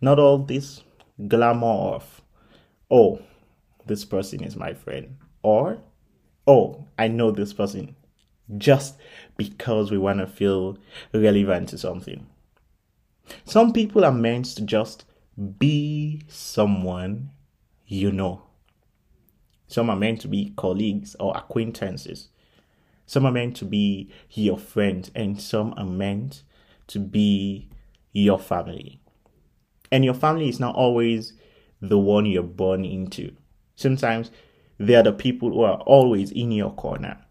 Not 0.00 0.18
all 0.18 0.38
this 0.38 0.82
glamour 1.28 1.94
of, 1.94 2.22
oh, 2.90 3.20
this 3.86 4.04
person 4.04 4.42
is 4.42 4.56
my 4.56 4.74
friend, 4.74 5.16
or, 5.42 5.78
oh, 6.46 6.86
I 6.98 7.08
know 7.08 7.30
this 7.30 7.52
person 7.52 7.94
just 8.56 8.96
because 9.36 9.90
we 9.90 9.98
want 9.98 10.20
to 10.20 10.26
feel 10.26 10.78
relevant 11.12 11.68
to 11.70 11.78
something. 11.78 12.26
Some 13.44 13.72
people 13.72 14.04
are 14.04 14.12
meant 14.12 14.46
to 14.56 14.62
just 14.62 15.04
be 15.58 16.22
someone 16.28 17.30
you 17.86 18.10
know. 18.10 18.42
Some 19.66 19.90
are 19.90 19.96
meant 19.96 20.20
to 20.22 20.28
be 20.28 20.54
colleagues 20.56 21.14
or 21.20 21.36
acquaintances. 21.36 22.28
Some 23.06 23.26
are 23.26 23.32
meant 23.32 23.56
to 23.56 23.64
be 23.64 24.10
your 24.30 24.58
friends, 24.58 25.10
and 25.14 25.40
some 25.40 25.74
are 25.76 25.84
meant 25.84 26.42
to 26.88 26.98
be 26.98 27.68
your 28.12 28.38
family. 28.38 29.00
And 29.90 30.04
your 30.04 30.14
family 30.14 30.48
is 30.48 30.60
not 30.60 30.74
always 30.74 31.32
the 31.80 31.98
one 31.98 32.26
you're 32.26 32.42
born 32.42 32.84
into. 32.84 33.34
Sometimes 33.76 34.30
they 34.78 34.94
are 34.94 35.02
the 35.02 35.12
people 35.12 35.50
who 35.50 35.62
are 35.62 35.80
always 35.80 36.30
in 36.30 36.52
your 36.52 36.72
corner. 36.72 37.24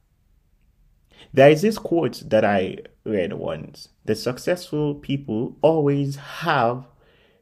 There 1.33 1.49
is 1.49 1.61
this 1.61 1.77
quote 1.77 2.23
that 2.27 2.45
I 2.45 2.77
read 3.03 3.33
once 3.33 3.89
the 4.05 4.15
successful 4.15 4.95
people 4.95 5.57
always 5.61 6.15
have 6.15 6.87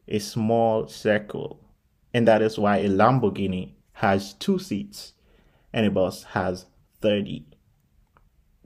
a 0.07 0.19
small 0.19 0.87
circle. 0.87 1.59
And 2.13 2.27
that 2.27 2.41
is 2.41 2.57
why 2.57 2.77
a 2.77 2.89
Lamborghini 2.89 3.73
has 3.93 4.33
two 4.33 4.59
seats 4.59 5.13
and 5.73 5.85
a 5.85 5.91
bus 5.91 6.23
has 6.23 6.65
30. 7.01 7.45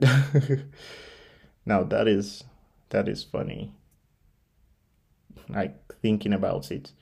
now 1.66 1.82
that 1.82 2.08
is 2.08 2.44
that 2.90 3.08
is 3.08 3.22
funny. 3.22 3.74
Like 5.48 5.76
thinking 6.02 6.32
about 6.32 6.70
it. 6.70 6.92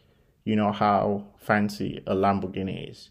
You 0.45 0.57
know 0.57 0.73
how 0.73 1.27
fancy 1.37 2.03
a 2.07 2.15
Lamborghini 2.15 2.91
is, 2.91 3.11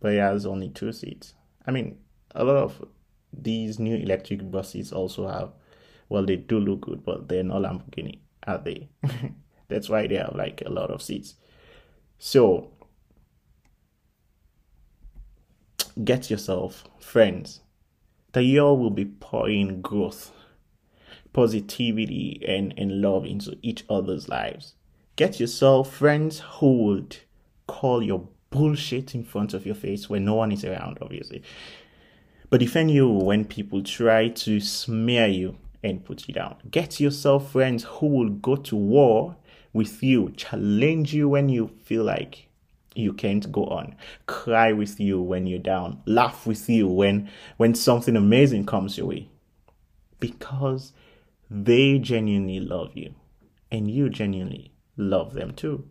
but 0.00 0.14
it 0.14 0.20
has 0.20 0.46
only 0.46 0.70
two 0.70 0.92
seats. 0.92 1.34
I 1.66 1.70
mean, 1.70 1.98
a 2.34 2.44
lot 2.44 2.56
of 2.56 2.84
these 3.32 3.78
new 3.78 3.96
electric 3.96 4.50
buses 4.50 4.92
also 4.92 5.28
have 5.28 5.52
well 6.08 6.24
they 6.24 6.36
do 6.36 6.58
look 6.58 6.82
good, 6.82 7.04
but 7.04 7.28
they're 7.28 7.42
not 7.42 7.62
Lamborghini, 7.62 8.20
are 8.46 8.58
they? 8.58 8.88
That's 9.68 9.88
why 9.88 10.06
they 10.06 10.16
have 10.16 10.34
like 10.34 10.62
a 10.64 10.70
lot 10.70 10.90
of 10.90 11.02
seats. 11.02 11.34
So 12.18 12.70
get 16.02 16.30
yourself 16.30 16.84
friends 16.98 17.60
that 18.32 18.44
you 18.44 18.60
all 18.60 18.78
will 18.78 18.90
be 18.90 19.04
pouring 19.04 19.80
growth, 19.80 20.32
positivity, 21.32 22.42
and, 22.46 22.74
and 22.76 23.00
love 23.00 23.24
into 23.24 23.56
each 23.62 23.84
other's 23.88 24.28
lives. 24.28 24.74
Get 25.16 25.40
yourself 25.40 25.92
friends 25.92 26.40
who 26.40 26.84
would 26.84 27.16
call 27.66 28.02
your 28.02 28.28
bullshit 28.50 29.14
in 29.14 29.24
front 29.24 29.54
of 29.54 29.66
your 29.66 29.74
face 29.74 30.08
when 30.08 30.24
no 30.24 30.34
one 30.34 30.52
is 30.52 30.64
around, 30.64 30.98
obviously. 31.00 31.42
But 32.50 32.60
defend 32.60 32.90
you 32.90 33.08
when 33.10 33.44
people 33.44 33.82
try 33.82 34.28
to 34.28 34.58
smear 34.60 35.26
you 35.26 35.58
and 35.82 36.04
put 36.04 36.28
you 36.28 36.34
down. 36.34 36.56
Get 36.70 36.98
yourself 36.98 37.52
friends 37.52 37.84
who 37.84 38.06
will 38.06 38.30
go 38.30 38.56
to 38.56 38.76
war 38.76 39.36
with 39.72 40.02
you, 40.02 40.32
challenge 40.36 41.12
you 41.12 41.28
when 41.28 41.48
you 41.48 41.68
feel 41.84 42.04
like 42.04 42.48
you 42.94 43.12
can't 43.12 43.52
go 43.52 43.64
on, 43.66 43.94
cry 44.26 44.72
with 44.72 44.98
you 44.98 45.20
when 45.20 45.46
you're 45.46 45.58
down, 45.58 46.02
laugh 46.06 46.46
with 46.46 46.68
you 46.68 46.88
when 46.88 47.30
when 47.58 47.74
something 47.74 48.16
amazing 48.16 48.64
comes 48.66 48.96
your 48.96 49.06
way. 49.06 49.28
Because 50.18 50.92
they 51.50 51.98
genuinely 51.98 52.60
love 52.60 52.96
you 52.96 53.14
and 53.70 53.90
you 53.90 54.08
genuinely 54.08 54.72
love 54.96 55.34
them 55.34 55.52
too. 55.52 55.88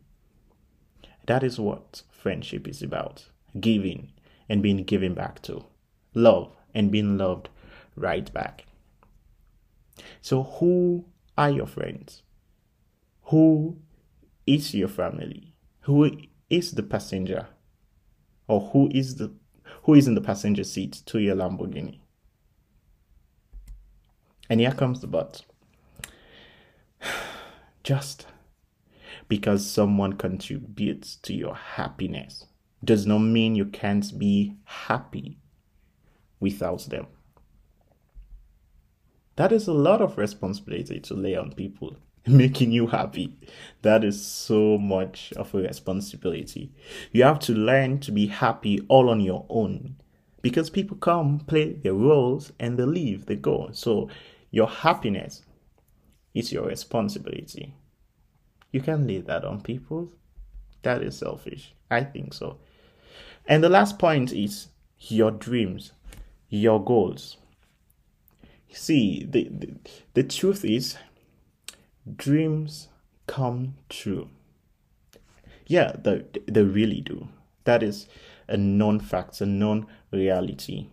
That 1.28 1.44
is 1.44 1.60
what 1.60 2.02
friendship 2.12 2.68
is 2.68 2.82
about 2.82 3.28
giving 3.60 4.12
and 4.50 4.62
being 4.62 4.84
given 4.84 5.14
back 5.14 5.42
to, 5.44 5.66
love 6.14 6.52
and 6.74 6.92
being 6.92 7.18
loved 7.18 7.50
right 7.96 8.32
back. 8.34 8.66
So, 10.22 10.44
who 10.44 11.06
are 11.38 11.50
your 11.50 11.68
friends? 11.68 12.24
who 13.28 13.78
is 14.46 14.74
your 14.74 14.88
family? 14.88 15.54
Who 15.82 16.12
is 16.50 16.72
the 16.72 16.84
passenger? 16.84 17.48
Or 18.48 18.62
who 18.62 18.90
is 18.94 19.16
the 19.16 19.34
who 19.84 19.94
is 19.94 20.08
in 20.08 20.16
the 20.16 20.22
passenger 20.22 20.64
seat 20.64 21.02
to 21.06 21.20
your 21.20 21.36
Lamborghini? 21.36 22.00
And 24.50 24.60
here 24.62 24.72
comes 24.72 25.02
the 25.02 25.08
but. 25.08 25.44
Just 27.84 28.28
because 29.28 29.70
someone 29.70 30.14
contributes 30.14 31.18
to 31.18 31.34
your 31.34 31.56
happiness 31.56 32.46
does 32.84 33.06
not 33.06 33.20
mean 33.20 33.56
you 33.56 33.66
can't 33.66 34.18
be 34.18 34.56
happy 34.64 35.38
without 36.39 36.82
them. 36.89 37.08
That 39.36 39.51
is 39.51 39.67
a 39.67 39.74
lot 39.74 40.01
of 40.01 40.17
responsibility 40.17 41.00
to 41.01 41.13
lay 41.13 41.36
on 41.36 41.53
people 41.53 41.98
making 42.27 42.72
you 42.72 42.88
happy. 42.88 43.36
That 43.84 44.03
is 44.03 44.24
so 44.25 44.77
much 44.77 45.32
of 45.34 45.53
a 45.53 45.60
responsibility. 45.60 46.72
You 47.12 47.24
have 47.24 47.39
to 47.41 47.53
learn 47.53 48.00
to 48.01 48.12
be 48.12 48.27
happy 48.27 48.82
all 48.88 49.10
on 49.10 49.22
your 49.22 49.46
own 49.50 49.96
because 50.41 50.70
people 50.70 50.98
come, 50.98 51.39
play 51.39 51.74
their 51.74 51.94
roles, 51.94 52.51
and 52.60 52.77
they 52.77 52.84
leave, 52.84 53.25
they 53.25 53.36
go. 53.36 53.70
So, 53.74 54.10
your 54.51 54.67
happiness 54.67 55.44
is 56.34 56.51
your 56.51 56.67
responsibility. 56.67 57.75
You 58.72 58.82
can 58.82 59.08
lay 59.08 59.20
that 59.22 59.44
on 59.44 59.62
people. 59.62 60.12
That 60.84 61.01
is 61.01 61.17
selfish. 61.17 61.74
I 61.89 62.03
think 62.03 62.34
so. 62.34 62.60
And 63.46 63.63
the 63.63 63.70
last 63.70 63.98
point 63.98 64.32
is 64.32 64.67
your 65.00 65.32
dreams, 65.32 65.91
your 66.50 66.84
goals. 66.84 67.38
See, 68.72 69.25
the, 69.30 69.50
the, 69.50 69.74
the 70.13 70.24
truth 70.24 70.63
is, 70.66 70.98
dreams 72.16 72.89
come 73.25 73.75
true. 73.89 74.30
Yeah, 75.66 75.94
they, 76.01 76.24
they 76.46 76.63
really 76.63 77.01
do. 77.01 77.27
That 77.66 77.84
is 77.84 78.08
a 78.48 78.56
known 78.56 79.00
fact, 79.00 79.42
a 79.42 79.46
known 79.46 79.88
reality. 80.12 80.88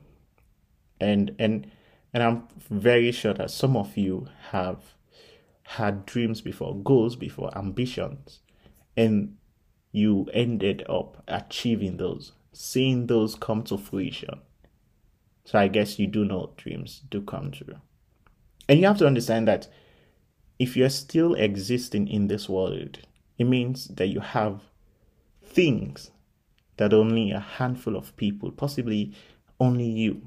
And 1.00 1.34
and 1.38 1.70
and 2.12 2.22
I'm 2.22 2.48
very 2.70 3.12
sure 3.12 3.34
that 3.34 3.50
some 3.50 3.76
of 3.76 3.96
you 3.96 4.28
have 4.50 4.94
had 5.64 6.06
dreams 6.06 6.40
before, 6.40 6.76
goals 6.76 7.16
before, 7.16 7.56
ambitions, 7.56 8.40
and 8.96 9.36
you 9.92 10.28
ended 10.32 10.84
up 10.88 11.22
achieving 11.28 11.96
those, 11.96 12.32
seeing 12.52 13.06
those 13.06 13.34
come 13.34 13.62
to 13.64 13.78
fruition. 13.78 14.40
So 15.44 15.58
I 15.58 15.68
guess 15.68 15.98
you 15.98 16.06
do 16.06 16.24
know 16.24 16.52
dreams 16.56 17.02
do 17.10 17.20
come 17.20 17.50
true. 17.50 17.76
And 18.68 18.80
you 18.80 18.86
have 18.86 18.98
to 18.98 19.06
understand 19.06 19.46
that 19.48 19.68
if 20.58 20.76
you're 20.76 20.88
still 20.88 21.34
existing 21.34 22.08
in 22.08 22.28
this 22.28 22.48
world, 22.48 22.98
it 23.38 23.44
means 23.44 23.88
that 23.88 24.06
you 24.06 24.20
have 24.20 24.62
things 25.42 26.10
that 26.76 26.92
only 26.92 27.30
a 27.30 27.40
handful 27.40 27.96
of 27.96 28.16
people, 28.16 28.50
possibly 28.50 29.12
only 29.60 29.86
you, 29.86 30.26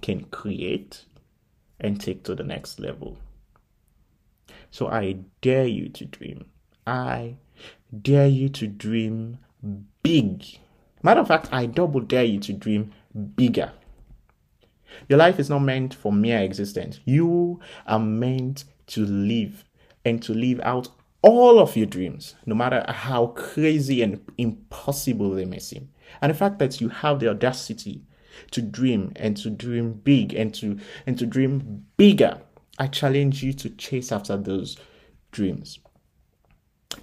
can 0.00 0.24
create 0.24 1.04
and 1.80 2.00
take 2.00 2.22
to 2.24 2.34
the 2.34 2.44
next 2.44 2.78
level. 2.78 3.18
So 4.70 4.88
I 4.88 5.18
dare 5.40 5.66
you 5.66 5.88
to 5.90 6.04
dream. 6.04 6.46
I 6.86 7.36
dare 8.02 8.26
you 8.26 8.48
to 8.50 8.66
dream 8.66 9.38
big. 10.02 10.44
Matter 11.02 11.20
of 11.20 11.28
fact, 11.28 11.48
I 11.52 11.66
double 11.66 12.00
dare 12.00 12.24
you 12.24 12.40
to 12.40 12.52
dream 12.52 12.92
bigger. 13.36 13.72
Your 15.08 15.18
life 15.18 15.38
is 15.38 15.50
not 15.50 15.60
meant 15.60 15.94
for 15.94 16.12
mere 16.12 16.40
existence. 16.40 17.00
You 17.04 17.60
are 17.86 17.98
meant 17.98 18.64
to 18.88 19.04
live 19.04 19.64
and 20.04 20.22
to 20.22 20.34
live 20.34 20.60
out 20.62 20.88
all 21.22 21.58
of 21.58 21.76
your 21.76 21.86
dreams, 21.86 22.34
no 22.44 22.54
matter 22.54 22.84
how 22.86 23.28
crazy 23.28 24.02
and 24.02 24.20
impossible 24.36 25.30
they 25.30 25.46
may 25.46 25.58
seem. 25.58 25.88
And 26.20 26.30
the 26.30 26.36
fact 26.36 26.58
that 26.58 26.80
you 26.80 26.90
have 26.90 27.18
the 27.18 27.30
audacity 27.30 28.02
to 28.50 28.60
dream 28.60 29.12
and 29.16 29.36
to 29.38 29.48
dream 29.48 29.92
big 29.92 30.34
and 30.34 30.54
to 30.56 30.78
and 31.06 31.18
to 31.18 31.26
dream 31.26 31.86
bigger, 31.96 32.40
I 32.78 32.88
challenge 32.88 33.42
you 33.42 33.52
to 33.54 33.70
chase 33.70 34.12
after 34.12 34.36
those 34.36 34.76
dreams. 35.32 35.78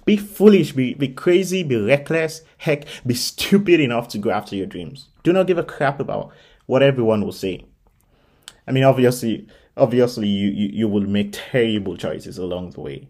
Be 0.04 0.16
foolish, 0.16 0.72
be, 0.72 0.94
be 0.94 1.08
crazy, 1.08 1.62
be 1.62 1.76
reckless, 1.76 2.42
heck, 2.58 2.86
be 3.06 3.14
stupid 3.14 3.80
enough 3.80 4.08
to 4.08 4.18
go 4.18 4.30
after 4.30 4.56
your 4.56 4.66
dreams. 4.66 5.08
Do 5.22 5.32
not 5.32 5.46
give 5.46 5.58
a 5.58 5.64
crap 5.64 6.00
about 6.00 6.32
what 6.66 6.82
everyone 6.82 7.24
will 7.24 7.32
say. 7.32 7.66
I 8.66 8.72
mean, 8.72 8.84
obviously, 8.84 9.48
obviously, 9.76 10.28
you, 10.28 10.50
you, 10.50 10.68
you 10.72 10.88
will 10.88 11.06
make 11.06 11.30
terrible 11.32 11.96
choices 11.96 12.38
along 12.38 12.70
the 12.70 12.80
way. 12.80 13.08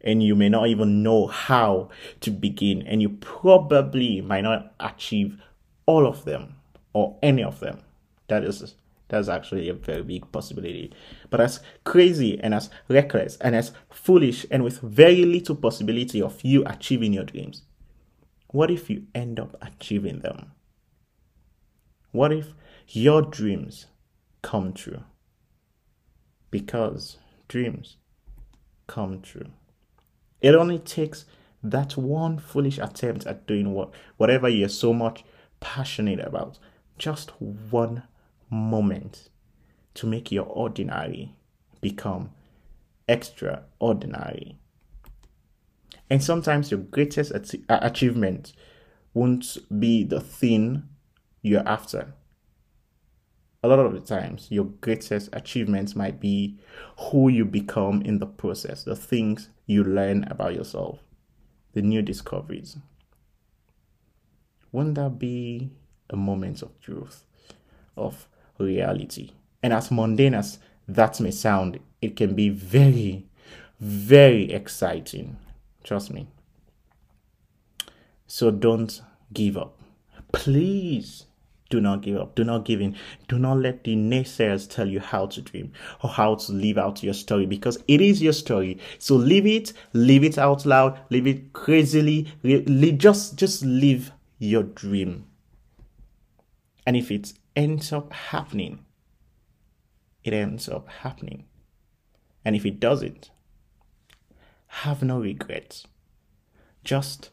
And 0.00 0.22
you 0.22 0.36
may 0.36 0.48
not 0.48 0.68
even 0.68 1.02
know 1.02 1.26
how 1.26 1.88
to 2.20 2.30
begin. 2.30 2.82
And 2.82 3.02
you 3.02 3.08
probably 3.08 4.20
might 4.20 4.42
not 4.42 4.74
achieve 4.78 5.40
all 5.86 6.06
of 6.06 6.24
them 6.24 6.56
or 6.92 7.16
any 7.22 7.42
of 7.42 7.60
them. 7.60 7.80
That 8.28 8.44
is 8.44 8.74
that's 9.08 9.28
actually 9.28 9.68
a 9.68 9.74
very 9.74 10.02
big 10.02 10.30
possibility. 10.32 10.92
But 11.30 11.40
as 11.40 11.60
crazy 11.84 12.40
and 12.40 12.52
as 12.52 12.70
reckless 12.88 13.36
and 13.36 13.54
as 13.54 13.72
foolish 13.88 14.44
and 14.50 14.64
with 14.64 14.80
very 14.80 15.24
little 15.24 15.54
possibility 15.54 16.20
of 16.20 16.42
you 16.42 16.64
achieving 16.66 17.12
your 17.12 17.24
dreams, 17.24 17.62
what 18.48 18.70
if 18.70 18.90
you 18.90 19.04
end 19.14 19.38
up 19.38 19.56
achieving 19.62 20.20
them? 20.20 20.52
What 22.10 22.32
if 22.32 22.52
your 22.88 23.22
dreams 23.22 23.86
come 24.42 24.72
true? 24.72 25.02
Because 26.50 27.18
dreams 27.48 27.96
come 28.86 29.20
true. 29.20 29.50
It 30.40 30.54
only 30.54 30.78
takes 30.78 31.24
that 31.62 31.96
one 31.96 32.38
foolish 32.38 32.78
attempt 32.78 33.26
at 33.26 33.46
doing 33.46 33.72
what 33.72 33.90
whatever 34.16 34.48
you're 34.48 34.68
so 34.68 34.92
much 34.92 35.24
passionate 35.60 36.20
about. 36.20 36.58
Just 36.98 37.30
one 37.40 38.02
moment 38.50 39.28
to 39.94 40.06
make 40.06 40.30
your 40.30 40.46
ordinary 40.46 41.34
become 41.80 42.30
extraordinary. 43.08 44.56
And 46.08 46.22
sometimes 46.22 46.70
your 46.70 46.80
greatest 46.80 47.32
achievement 47.68 48.52
won't 49.12 49.56
be 49.80 50.04
the 50.04 50.20
thing 50.20 50.84
you're 51.42 51.66
after. 51.66 52.12
A 53.66 53.74
lot 53.74 53.80
of 53.80 53.94
the 53.94 54.00
times, 54.00 54.46
your 54.48 54.66
greatest 54.80 55.28
achievements 55.32 55.96
might 55.96 56.20
be 56.20 56.56
who 56.98 57.28
you 57.28 57.44
become 57.44 58.00
in 58.02 58.20
the 58.20 58.26
process, 58.26 58.84
the 58.84 58.94
things 58.94 59.48
you 59.66 59.82
learn 59.82 60.22
about 60.30 60.54
yourself, 60.54 61.00
the 61.72 61.82
new 61.82 62.00
discoveries. 62.00 62.76
Wouldn't 64.70 64.94
that 64.94 65.18
be 65.18 65.72
a 66.10 66.16
moment 66.16 66.62
of 66.62 66.80
truth, 66.80 67.24
of 67.96 68.28
reality. 68.56 69.32
And 69.64 69.72
as 69.72 69.90
mundane 69.90 70.34
as 70.34 70.60
that 70.86 71.20
may 71.20 71.32
sound, 71.32 71.80
it 72.00 72.14
can 72.14 72.36
be 72.36 72.50
very, 72.50 73.26
very 73.80 74.52
exciting. 74.52 75.38
Trust 75.82 76.12
me. 76.12 76.28
So 78.28 78.52
don't 78.52 79.02
give 79.32 79.56
up. 79.56 79.76
Please 80.30 81.25
do 81.68 81.80
not 81.80 82.02
give 82.02 82.16
up. 82.16 82.34
Do 82.34 82.44
not 82.44 82.64
give 82.64 82.80
in. 82.80 82.96
Do 83.28 83.38
not 83.38 83.58
let 83.58 83.84
the 83.84 83.96
naysayers 83.96 84.70
tell 84.70 84.88
you 84.88 85.00
how 85.00 85.26
to 85.26 85.40
dream 85.40 85.72
or 86.02 86.10
how 86.10 86.36
to 86.36 86.52
live 86.52 86.78
out 86.78 87.02
your 87.02 87.14
story 87.14 87.46
because 87.46 87.82
it 87.88 88.00
is 88.00 88.22
your 88.22 88.32
story. 88.32 88.78
So 88.98 89.16
live 89.16 89.46
it, 89.46 89.72
live 89.92 90.22
it 90.22 90.38
out 90.38 90.64
loud, 90.64 90.98
live 91.10 91.26
it 91.26 91.52
crazily, 91.52 92.28
just 92.96 93.36
just 93.36 93.64
live 93.64 94.12
your 94.38 94.62
dream. 94.62 95.26
And 96.86 96.96
if 96.96 97.10
it 97.10 97.32
ends 97.56 97.92
up 97.92 98.12
happening, 98.12 98.84
it 100.22 100.32
ends 100.32 100.68
up 100.68 100.88
happening. 100.88 101.46
And 102.44 102.54
if 102.54 102.64
it 102.64 102.78
doesn't, 102.78 103.30
have 104.68 105.02
no 105.02 105.18
regrets. 105.18 105.84
Just 106.84 107.30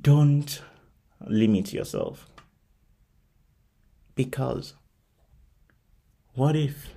don't 0.00 0.62
limit 1.26 1.74
yourself. 1.74 2.26
Because 4.14 4.74
what 6.34 6.56
if? 6.56 6.94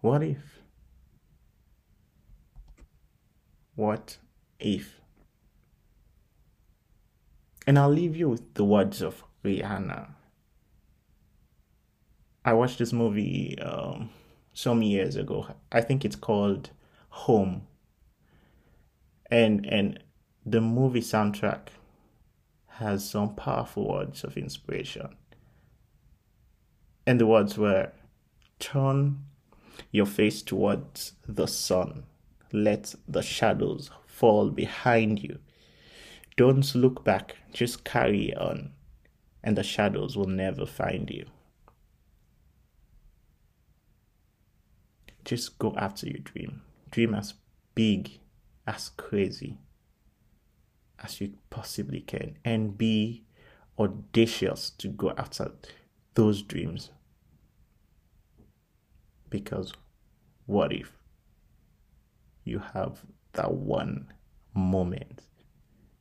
What 0.00 0.22
if? 0.22 0.60
What 3.74 4.18
if? 4.58 5.00
And 7.66 7.78
I'll 7.78 7.90
leave 7.90 8.14
you 8.14 8.28
with 8.28 8.54
the 8.54 8.64
words 8.64 9.00
of 9.00 9.24
Rihanna. 9.42 10.08
I 12.44 12.52
watched 12.52 12.78
this 12.78 12.92
movie 12.92 13.58
um, 13.58 14.10
some 14.52 14.82
years 14.82 15.16
ago. 15.16 15.46
I 15.72 15.80
think 15.80 16.04
it's 16.04 16.16
called 16.16 16.70
Home. 17.08 17.66
And 19.30 19.64
and 19.66 20.02
the 20.44 20.60
movie 20.60 21.00
soundtrack 21.00 21.68
has 22.78 23.08
some 23.08 23.34
powerful 23.34 23.88
words 23.88 24.24
of 24.24 24.36
inspiration. 24.36 25.08
And 27.06 27.20
the 27.20 27.26
words 27.26 27.56
were 27.56 27.92
turn 28.58 29.24
your 29.92 30.06
face 30.06 30.42
towards 30.42 31.12
the 31.28 31.46
sun. 31.46 32.04
Let 32.52 32.94
the 33.06 33.22
shadows 33.22 33.90
fall 34.06 34.50
behind 34.50 35.22
you. 35.22 35.38
Don't 36.36 36.74
look 36.74 37.04
back, 37.04 37.36
just 37.52 37.84
carry 37.84 38.34
on, 38.34 38.72
and 39.42 39.56
the 39.56 39.62
shadows 39.62 40.16
will 40.16 40.26
never 40.26 40.66
find 40.66 41.08
you. 41.10 41.26
Just 45.24 45.58
go 45.58 45.74
after 45.76 46.08
your 46.08 46.18
dream. 46.18 46.62
Dream 46.90 47.14
as 47.14 47.34
big, 47.74 48.18
as 48.66 48.90
crazy 48.96 49.58
as 51.02 51.20
you 51.20 51.34
possibly 51.50 52.00
can, 52.00 52.38
and 52.44 52.78
be 52.78 53.24
audacious 53.78 54.70
to 54.70 54.88
go 54.88 55.12
after 55.16 55.52
those 56.14 56.42
dreams. 56.42 56.90
Because 59.28 59.72
what 60.46 60.72
if 60.72 60.92
you 62.44 62.60
have 62.72 63.00
that 63.32 63.52
one 63.52 64.12
moment 64.54 65.22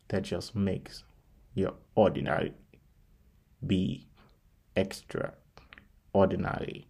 that 0.09 0.23
just 0.23 0.55
makes 0.55 1.03
your 1.55 1.73
ordinary 1.95 2.53
be 3.65 4.05
extraordinary. 4.75 6.87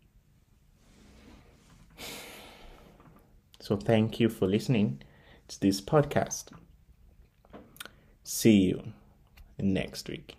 So 3.59 3.77
thank 3.77 4.19
you 4.19 4.29
for 4.29 4.47
listening 4.47 5.03
to 5.47 5.61
this 5.61 5.79
podcast. 5.79 6.45
See 8.35 8.63
you 8.63 8.81
next 9.59 10.09
week. 10.09 10.37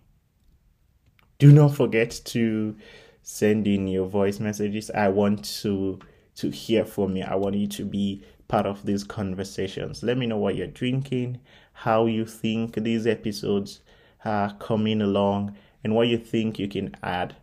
Do 1.38 1.52
not 1.52 1.76
forget 1.76 2.20
to 2.24 2.74
send 3.22 3.68
in 3.68 3.86
your 3.86 4.06
voice 4.08 4.40
messages. 4.40 4.90
I 4.90 5.06
want 5.06 5.44
to 5.62 6.00
to 6.34 6.50
hear 6.50 6.84
from 6.84 7.14
you. 7.14 7.22
I 7.22 7.36
want 7.36 7.54
you 7.54 7.68
to 7.68 7.84
be 7.84 8.24
part 8.48 8.66
of 8.66 8.84
these 8.84 9.04
conversations. 9.04 10.02
Let 10.02 10.18
me 10.18 10.26
know 10.26 10.38
what 10.38 10.56
you're 10.56 10.66
drinking, 10.66 11.38
how 11.72 12.06
you 12.06 12.26
think 12.26 12.74
these 12.74 13.06
episodes 13.06 13.78
are 14.24 14.52
coming 14.54 15.00
along, 15.00 15.56
and 15.84 15.94
what 15.94 16.08
you 16.08 16.18
think 16.18 16.58
you 16.58 16.66
can 16.66 16.96
add 17.04 17.36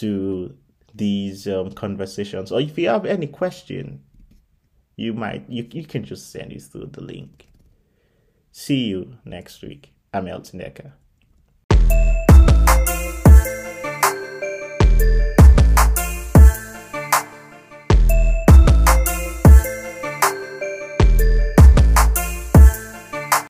to 0.00 0.56
these 0.94 1.46
um, 1.46 1.72
conversations. 1.72 2.50
Or 2.50 2.58
if 2.58 2.78
you 2.78 2.88
have 2.88 3.04
any 3.04 3.26
question, 3.26 4.02
you 4.96 5.12
might 5.12 5.44
you, 5.46 5.68
you 5.70 5.84
can 5.84 6.04
just 6.04 6.32
send 6.32 6.52
it 6.52 6.62
through 6.62 6.86
the 6.86 7.02
link. 7.02 7.48
See 8.56 8.84
you 8.84 9.18
next 9.24 9.62
week. 9.62 9.92
I'm 10.12 10.28
Elton 10.28 10.60
Decker. 10.60 10.92